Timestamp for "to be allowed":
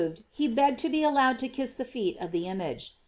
0.79-1.37